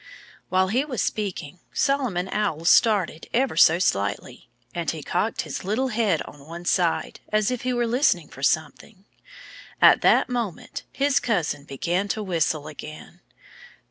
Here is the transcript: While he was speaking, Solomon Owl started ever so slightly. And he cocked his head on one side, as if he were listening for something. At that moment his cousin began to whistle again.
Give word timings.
While 0.49 0.69
he 0.69 0.83
was 0.83 0.99
speaking, 0.99 1.59
Solomon 1.73 2.27
Owl 2.29 2.65
started 2.65 3.29
ever 3.35 3.55
so 3.55 3.77
slightly. 3.77 4.49
And 4.73 4.89
he 4.89 5.03
cocked 5.03 5.43
his 5.43 5.59
head 5.59 6.23
on 6.23 6.47
one 6.47 6.65
side, 6.65 7.19
as 7.31 7.51
if 7.51 7.61
he 7.61 7.71
were 7.71 7.85
listening 7.85 8.27
for 8.29 8.41
something. 8.41 9.05
At 9.79 10.01
that 10.01 10.27
moment 10.27 10.81
his 10.91 11.19
cousin 11.19 11.65
began 11.65 12.07
to 12.07 12.23
whistle 12.23 12.65
again. 12.67 13.19